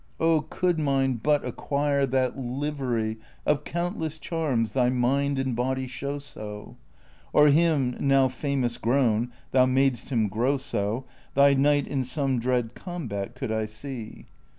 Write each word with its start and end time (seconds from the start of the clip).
Oh, 0.19 0.41
could 0.49 0.79
mine 0.79 1.19
but 1.21 1.45
acquire 1.45 2.07
that 2.07 2.35
livery 2.35 3.19
Of 3.45 3.63
countless 3.63 4.17
charms 4.17 4.71
thy 4.71 4.89
mind 4.89 5.37
and 5.37 5.55
body 5.55 5.85
show 5.85 6.17
so! 6.17 6.75
Or 7.33 7.49
him, 7.49 7.95
now 7.99 8.27
famous 8.27 8.77
grown— 8.79 9.31
thou 9.51 9.67
mad'st 9.67 10.09
him 10.09 10.27
grow 10.27 10.57
so— 10.57 11.05
Thy 11.35 11.53
knight, 11.53 11.85
in 11.87 12.03
some 12.03 12.39
dread 12.39 12.73
combat 12.73 13.35
could 13.35 13.51
I 13.51 13.65
see 13.65 14.25